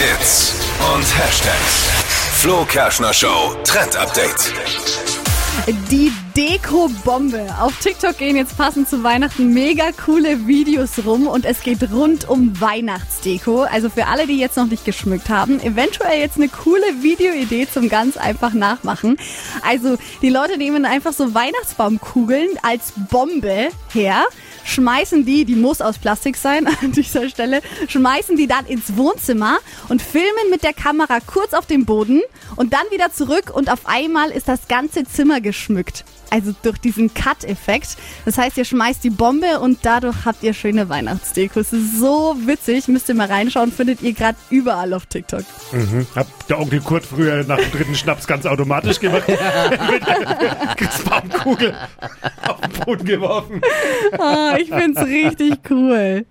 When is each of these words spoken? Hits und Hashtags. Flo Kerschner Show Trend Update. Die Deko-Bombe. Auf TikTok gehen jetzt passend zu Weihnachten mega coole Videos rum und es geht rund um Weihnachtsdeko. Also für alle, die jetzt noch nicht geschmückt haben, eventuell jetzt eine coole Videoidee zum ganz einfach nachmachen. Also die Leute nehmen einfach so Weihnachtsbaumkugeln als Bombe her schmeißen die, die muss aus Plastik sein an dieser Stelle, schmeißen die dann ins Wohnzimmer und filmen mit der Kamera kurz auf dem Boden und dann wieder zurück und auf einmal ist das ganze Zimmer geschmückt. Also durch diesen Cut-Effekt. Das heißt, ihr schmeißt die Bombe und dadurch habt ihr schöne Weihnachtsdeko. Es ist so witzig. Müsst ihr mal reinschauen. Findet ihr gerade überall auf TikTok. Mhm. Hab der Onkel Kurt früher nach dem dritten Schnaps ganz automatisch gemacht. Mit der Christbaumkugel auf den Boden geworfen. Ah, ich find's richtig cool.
Hits 0.00 0.54
und 0.94 1.04
Hashtags. 1.18 1.84
Flo 2.38 2.64
Kerschner 2.64 3.12
Show 3.12 3.54
Trend 3.64 3.94
Update. 3.96 4.50
Die 5.90 6.10
Deko-Bombe. 6.34 7.46
Auf 7.60 7.78
TikTok 7.80 8.16
gehen 8.16 8.34
jetzt 8.34 8.56
passend 8.56 8.88
zu 8.88 9.02
Weihnachten 9.02 9.52
mega 9.52 9.90
coole 9.92 10.46
Videos 10.46 11.04
rum 11.04 11.26
und 11.26 11.44
es 11.44 11.60
geht 11.60 11.92
rund 11.92 12.26
um 12.30 12.58
Weihnachtsdeko. 12.58 13.64
Also 13.64 13.90
für 13.90 14.06
alle, 14.06 14.26
die 14.26 14.38
jetzt 14.38 14.56
noch 14.56 14.68
nicht 14.68 14.86
geschmückt 14.86 15.28
haben, 15.28 15.60
eventuell 15.60 16.18
jetzt 16.18 16.38
eine 16.38 16.48
coole 16.48 17.02
Videoidee 17.02 17.68
zum 17.70 17.90
ganz 17.90 18.16
einfach 18.16 18.54
nachmachen. 18.54 19.18
Also 19.68 19.98
die 20.22 20.30
Leute 20.30 20.56
nehmen 20.56 20.86
einfach 20.86 21.12
so 21.12 21.34
Weihnachtsbaumkugeln 21.34 22.48
als 22.62 22.94
Bombe 23.10 23.68
her 23.92 24.24
schmeißen 24.70 25.24
die, 25.24 25.44
die 25.44 25.56
muss 25.56 25.80
aus 25.80 25.98
Plastik 25.98 26.36
sein 26.36 26.66
an 26.82 26.92
dieser 26.92 27.28
Stelle, 27.28 27.60
schmeißen 27.88 28.36
die 28.36 28.46
dann 28.46 28.66
ins 28.66 28.96
Wohnzimmer 28.96 29.58
und 29.88 30.02
filmen 30.02 30.50
mit 30.50 30.62
der 30.62 30.72
Kamera 30.72 31.18
kurz 31.20 31.52
auf 31.52 31.66
dem 31.66 31.84
Boden 31.84 32.20
und 32.56 32.72
dann 32.72 32.84
wieder 32.90 33.12
zurück 33.12 33.50
und 33.52 33.70
auf 33.70 33.86
einmal 33.86 34.30
ist 34.30 34.48
das 34.48 34.68
ganze 34.68 35.04
Zimmer 35.04 35.40
geschmückt. 35.40 36.04
Also 36.30 36.54
durch 36.62 36.78
diesen 36.78 37.12
Cut-Effekt. 37.12 37.96
Das 38.24 38.38
heißt, 38.38 38.56
ihr 38.56 38.64
schmeißt 38.64 39.02
die 39.04 39.10
Bombe 39.10 39.60
und 39.60 39.78
dadurch 39.82 40.24
habt 40.24 40.42
ihr 40.42 40.54
schöne 40.54 40.88
Weihnachtsdeko. 40.88 41.60
Es 41.60 41.72
ist 41.72 41.98
so 41.98 42.36
witzig. 42.44 42.88
Müsst 42.88 43.08
ihr 43.08 43.14
mal 43.14 43.26
reinschauen. 43.26 43.72
Findet 43.72 44.02
ihr 44.02 44.12
gerade 44.12 44.38
überall 44.50 44.94
auf 44.94 45.06
TikTok. 45.06 45.44
Mhm. 45.72 46.06
Hab 46.14 46.46
der 46.46 46.60
Onkel 46.60 46.80
Kurt 46.80 47.04
früher 47.04 47.44
nach 47.44 47.58
dem 47.58 47.70
dritten 47.72 47.94
Schnaps 47.94 48.26
ganz 48.26 48.46
automatisch 48.46 49.00
gemacht. 49.00 49.24
Mit 49.90 50.06
der 50.06 50.74
Christbaumkugel 50.76 51.74
auf 52.46 52.60
den 52.60 52.72
Boden 52.84 53.04
geworfen. 53.04 53.60
Ah, 54.18 54.56
ich 54.58 54.68
find's 54.68 55.00
richtig 55.02 55.58
cool. 55.70 56.26